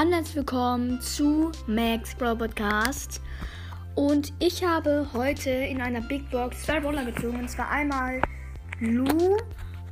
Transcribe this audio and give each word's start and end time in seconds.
Hallo 0.00 0.12
herzlich 0.12 0.36
willkommen 0.36 0.98
zu 1.02 1.52
Max 1.66 2.14
Bro 2.14 2.36
Podcast. 2.36 3.20
Und 3.96 4.32
ich 4.38 4.64
habe 4.64 5.06
heute 5.12 5.50
in 5.50 5.82
einer 5.82 6.00
Big 6.00 6.30
Box 6.30 6.62
zwei 6.62 6.78
Roller 6.78 7.04
gezogen. 7.04 7.38
Und 7.38 7.50
zwar 7.50 7.70
einmal 7.70 8.22
Lou 8.80 9.36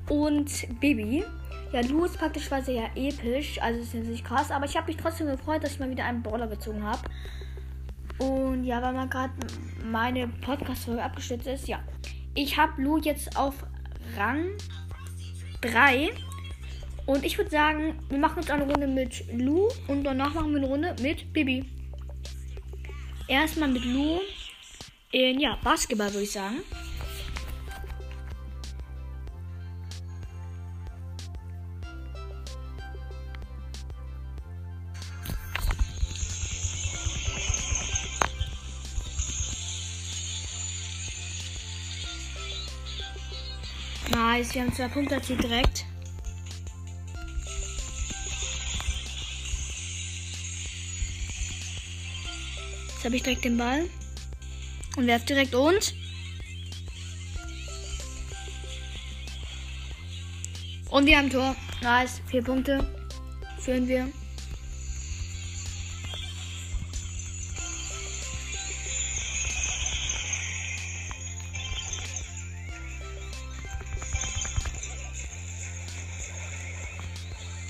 und 0.09 0.81
Bibi. 0.81 1.25
Ja, 1.73 1.83
Lou 1.83 2.07
ist 2.07 2.17
praktisch 2.17 2.51
weil 2.51 2.67
ja 2.71 2.89
episch, 2.95 3.61
also 3.61 3.81
ist 3.81 3.93
jetzt 3.93 4.09
nicht 4.09 4.25
krass, 4.25 4.51
aber 4.51 4.65
ich 4.65 4.79
habe 4.79 4.87
mich 4.87 4.97
trotzdem 4.97 5.27
gefreut, 5.27 5.63
dass 5.63 5.73
ich 5.73 5.79
mal 5.79 5.91
wieder 5.91 6.07
einen 6.07 6.23
Brawler 6.23 6.47
gezogen 6.47 6.83
habe. 6.83 7.03
Und 8.17 8.65
ja, 8.65 8.81
weil 8.81 8.95
man 8.95 9.11
gerade 9.11 9.35
meine 9.85 10.27
Podcast-Folge 10.27 11.03
abgestürzt 11.03 11.47
ist, 11.47 11.69
ja. 11.69 11.81
Ich 12.35 12.57
habe 12.57 12.81
Lou 12.81 12.97
jetzt 12.97 13.37
auf 13.37 13.57
Rang 14.17 14.53
3. 15.61 16.09
Und 17.09 17.25
ich 17.25 17.39
würde 17.39 17.51
sagen, 17.51 17.99
wir 18.11 18.19
machen 18.19 18.41
jetzt 18.41 18.51
eine 18.51 18.65
Runde 18.65 18.87
mit 18.87 19.25
Lou 19.33 19.71
und 19.87 20.05
danach 20.05 20.35
machen 20.35 20.51
wir 20.51 20.59
eine 20.59 20.67
Runde 20.67 20.95
mit 21.01 21.33
Bibi. 21.33 21.65
Erstmal 23.27 23.71
mit 23.71 23.83
Lou 23.83 24.21
in, 25.13 25.41
ja, 25.41 25.57
Basketball 25.65 26.13
würde 26.13 26.25
ich 26.25 26.33
sagen. 26.33 26.59
Nice, 44.13 44.55
wir 44.55 44.61
haben 44.61 44.75
zwei 44.75 44.89
Punkte 44.89 45.19
direkt. 45.21 45.87
Jetzt 52.99 53.05
habe 53.05 53.15
ich 53.15 53.23
direkt 53.23 53.45
den 53.45 53.57
Ball. 53.57 53.89
Und 54.97 55.07
werf 55.07 55.25
direkt 55.25 55.55
und. 55.55 55.95
Und 60.91 61.07
wir 61.07 61.17
haben 61.17 61.31
Tor. 61.31 61.55
Nice. 61.81 62.21
Vier 62.29 62.43
Punkte. 62.43 62.85
Führen 63.61 63.87
wir. 63.87 64.09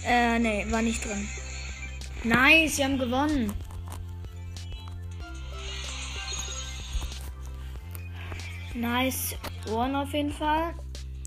Äh, 0.06 0.38
nee, 0.38 0.64
war 0.70 0.80
nicht 0.80 1.04
drin. 1.04 1.28
Nice, 2.24 2.78
wir 2.78 2.86
haben 2.86 2.98
gewonnen. 2.98 3.67
Nice 8.74 9.34
One 9.70 9.98
auf 9.98 10.12
jeden 10.12 10.33
Fall. 10.33 10.74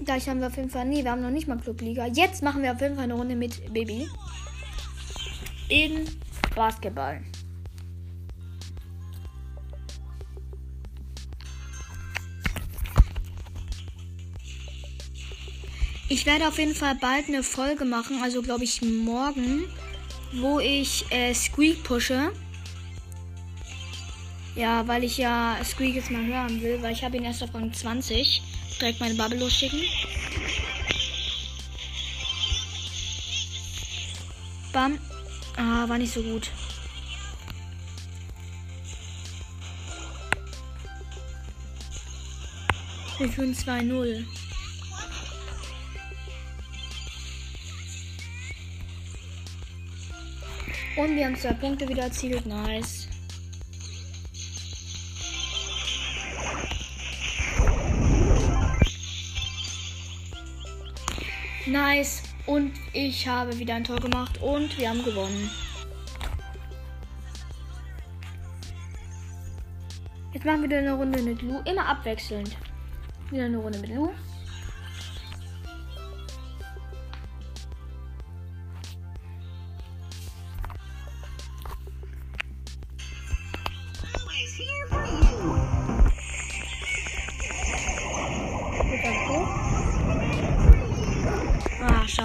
Gleich 0.03 0.27
haben 0.27 0.39
wir 0.39 0.47
auf 0.47 0.57
jeden 0.57 0.69
Fall. 0.69 0.85
Nee, 0.85 1.03
wir 1.03 1.11
haben 1.11 1.21
noch 1.21 1.29
nicht 1.29 1.47
mal 1.47 1.57
Clubliga. 1.57 2.07
Jetzt 2.07 2.41
machen 2.41 2.63
wir 2.63 2.71
auf 2.71 2.81
jeden 2.81 2.95
Fall 2.95 3.03
eine 3.03 3.13
Runde 3.13 3.35
mit 3.35 3.73
Baby. 3.73 4.07
In 5.69 6.05
Basketball. 6.55 7.21
Ich 16.09 16.25
werde 16.25 16.47
auf 16.47 16.59
jeden 16.59 16.75
Fall 16.75 16.95
bald 16.95 17.29
eine 17.29 17.41
Folge 17.41 17.85
machen, 17.85 18.19
also 18.21 18.41
glaube 18.41 18.65
ich 18.65 18.81
morgen, 18.81 19.63
wo 20.33 20.59
ich 20.59 21.05
äh, 21.09 21.33
Squeak 21.33 21.83
pushe. 21.83 22.33
Ja, 24.55 24.87
weil 24.87 25.03
ich 25.03 25.17
ja 25.17 25.57
Squeak 25.63 25.95
jetzt 25.95 26.11
mal 26.11 26.25
hören 26.25 26.61
will, 26.61 26.81
weil 26.81 26.91
ich 26.93 27.03
habe 27.03 27.17
ihn 27.17 27.23
erst 27.23 27.41
auf 27.43 27.53
Rang 27.53 27.71
20. 27.73 28.41
Direkt 28.79 28.99
meine 28.99 29.15
Bubble 29.15 29.39
losschicken. 29.39 29.81
Bam. 34.73 34.99
Ah, 35.57 35.87
war 35.87 35.97
nicht 35.97 36.13
so 36.13 36.21
gut. 36.21 36.49
Wir 43.17 43.29
führen 43.29 43.53
2-0. 43.53 44.25
Und 50.97 51.15
wir 51.15 51.25
haben 51.25 51.35
zwei 51.35 51.53
Punkte 51.53 51.87
wieder 51.87 52.03
erzielt. 52.03 52.45
Nice. 52.45 53.07
Nice. 61.65 62.23
Und 62.45 62.73
ich 62.93 63.27
habe 63.27 63.57
wieder 63.59 63.75
ein 63.75 63.83
Tor 63.83 63.99
gemacht 63.99 64.41
und 64.41 64.77
wir 64.77 64.89
haben 64.89 65.03
gewonnen. 65.03 65.49
Jetzt 70.33 70.45
machen 70.45 70.61
wir 70.61 70.69
wieder 70.69 70.79
eine 70.79 70.93
Runde 70.93 71.21
mit 71.21 71.41
Lu. 71.41 71.59
Immer 71.65 71.85
abwechselnd. 71.87 72.57
Wieder 73.29 73.45
eine 73.45 73.57
Runde 73.57 73.79
mit 73.79 73.89
Lu. 73.89 74.09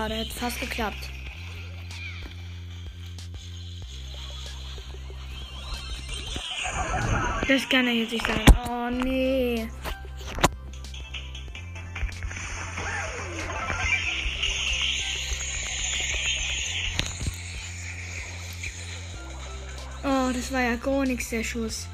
Schade, 0.06 0.15
hätte 0.15 0.34
fast 0.34 0.61
geklappt. 0.61 1.11
Das 7.49 7.69
kann 7.69 7.87
er 7.87 7.93
jetzt 7.93 8.12
nicht 8.12 8.27
sein. 8.27 8.45
Oh 8.69 8.91
nee. 8.91 9.69
Oh, 20.03 20.31
das 20.33 20.53
war 20.53 20.61
ja 20.61 20.77
gar 20.77 21.05
nichts, 21.05 21.31
der 21.31 21.45
Schuss. 21.45 21.89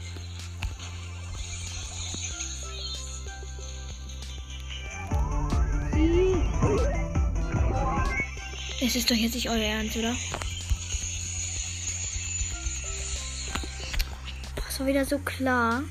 Es 8.92 8.96
ist 8.96 9.10
doch 9.10 9.16
jetzt 9.16 9.34
nicht 9.34 9.48
euer 9.48 9.56
Ernst, 9.56 9.96
oder? 9.96 10.14
Das 14.54 14.80
war 14.80 14.86
wieder 14.86 15.02
so 15.06 15.18
klar. 15.20 15.82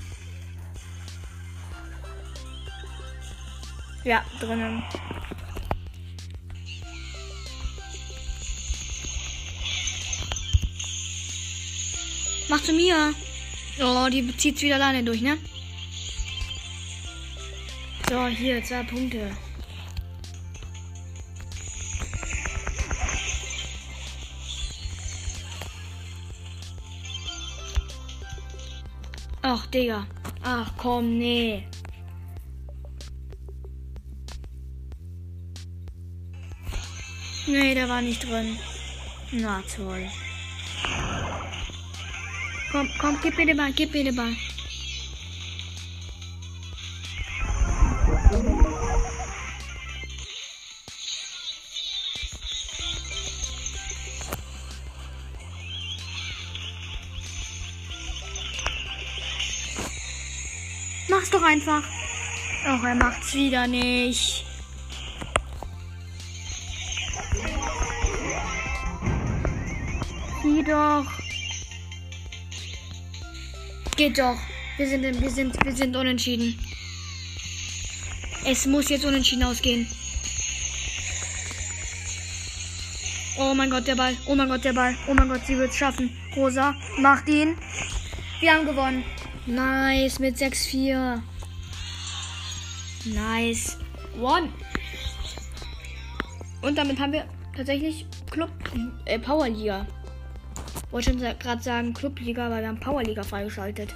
Ja, 4.04 4.24
drinnen. 4.40 4.84
Mach 12.50 12.62
zu 12.62 12.74
mir. 12.74 13.16
Oh, 13.80 14.10
die 14.12 14.38
zieht's 14.38 14.62
wieder 14.62 14.76
alleine 14.76 15.04
durch, 15.04 15.22
ne? 15.22 15.40
So, 18.08 18.28
hier, 18.28 18.64
zwei 18.64 18.84
Punkte. 18.84 19.32
Ach, 29.54 29.66
Digga. 29.66 30.08
Ach, 30.44 30.72
komm, 30.78 31.18
nee. 31.18 31.68
Nee, 37.48 37.76
der 37.76 37.90
war 37.90 38.02
nicht 38.02 38.24
drin. 38.24 38.58
Na 39.34 39.62
toll. 39.76 40.08
Komm, 42.72 42.90
komm, 42.98 43.20
gib 43.22 43.38
mir 43.38 43.48
den 43.48 43.58
Ball, 43.58 43.74
gib 43.74 43.94
mir 43.94 44.06
den 44.06 44.16
Ball. 44.16 44.34
Doch 61.32 61.44
einfach. 61.44 61.84
Ach, 62.66 62.84
er 62.84 62.96
macht's 62.96 63.34
wieder 63.34 63.66
nicht. 63.66 64.46
Geht 70.44 70.68
doch. 70.68 71.06
Geht 73.96 74.20
doch. 74.20 74.38
Wir 74.78 74.88
sind, 74.88 75.22
wir 75.22 75.30
sind, 75.30 75.66
wir 75.66 75.76
sind 75.76 75.96
unentschieden. 75.96 76.60
Es 78.46 78.66
muss 78.66 78.90
jetzt 78.90 79.06
unentschieden 79.06 79.44
ausgehen. 79.44 79.88
Oh 83.38 83.54
mein 83.54 83.70
Gott, 83.70 83.88
der 83.88 83.96
Ball. 83.96 84.18
Oh 84.26 84.36
mein 84.36 84.50
Gott, 84.50 84.64
der 84.64 84.74
Ball. 84.74 84.96
Oh 85.08 85.14
mein 85.14 85.30
Gott, 85.30 85.46
sie 85.46 85.58
wird 85.58 85.72
es 85.72 85.78
schaffen. 85.78 86.10
Rosa, 86.36 86.76
macht 86.98 87.30
ihn. 87.30 87.56
Wir 88.40 88.54
haben 88.54 88.66
gewonnen. 88.66 89.04
Nice, 89.48 90.20
mit 90.20 90.38
6-4. 90.38 91.22
Nice. 93.06 93.78
One. 94.22 94.50
Und 96.62 96.78
damit 96.78 97.00
haben 97.00 97.12
wir 97.12 97.26
tatsächlich 97.56 98.06
Club 98.30 98.52
äh, 99.06 99.18
Powerliga. 99.18 99.88
Wollte 100.92 101.12
schon 101.12 101.20
gerade 101.20 101.64
sagen 101.64 101.94
Clubliga, 101.94 102.46
aber 102.48 102.60
wir 102.60 102.68
haben 102.68 102.80
Powerliga 102.80 103.24
freigeschaltet. 103.24 103.96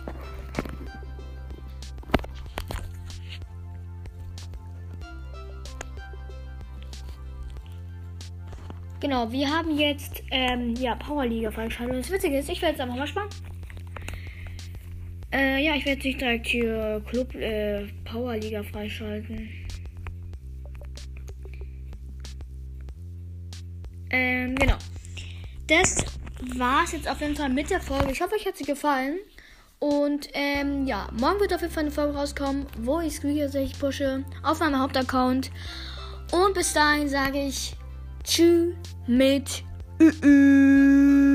Genau, 9.00 9.32
wir 9.32 9.48
haben 9.48 9.78
jetzt 9.78 10.24
ähm, 10.32 10.74
ja 10.76 10.96
Powerliga 10.96 11.52
freigeschaltet. 11.52 11.96
Und 11.96 12.06
das 12.06 12.12
Witzige 12.12 12.40
ist, 12.40 12.50
ich 12.50 12.62
werde 12.62 12.74
jetzt 12.74 12.82
einfach 12.82 12.96
mal 12.96 13.06
sparen. 13.06 13.30
Äh, 15.34 15.64
ja, 15.66 15.76
ich 15.76 15.86
werde 15.86 16.02
nicht 16.02 16.22
direkt 16.22 16.48
hier 16.48 17.04
Club 17.10 17.36
äh, 17.36 17.88
Powerliga 18.06 18.64
freischalten. 18.64 19.50
Ähm, 24.10 24.56
genau. 24.56 24.78
Das 25.68 26.06
war 26.58 26.84
es 26.84 26.92
jetzt 26.94 27.10
auf 27.10 27.20
jeden 27.22 27.36
Fall 27.36 27.50
mit 27.50 27.70
der 27.70 27.82
Folge. 27.82 28.12
Ich 28.12 28.22
hoffe, 28.22 28.36
euch 28.36 28.46
hat 28.46 28.56
sie 28.58 28.64
gefallen. 28.64 29.18
Und 29.80 30.30
ähm, 30.34 30.88
ja, 30.88 31.08
morgen 31.20 31.40
wird 31.40 31.54
auf 31.54 31.62
jeden 31.62 31.74
Fall 31.74 31.84
eine 31.84 31.92
Folge 31.92 32.18
rauskommen, 32.18 32.66
wo 32.80 33.02
ich 33.02 33.20
tatsächlich 33.20 33.78
pushe 33.78 34.24
auf 34.44 34.60
meinem 34.60 34.80
Hauptaccount. 34.80 35.52
Und 36.32 36.54
bis 36.54 36.74
dahin 36.74 37.10
sage 37.10 37.40
ich 37.46 37.76
Tschüss 38.24 38.74
mit 39.06 39.64
Ü 40.00 40.10
-Ü. 40.10 41.35